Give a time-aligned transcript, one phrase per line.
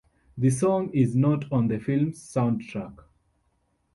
[0.35, 3.03] The song is not on the film's soundtrack.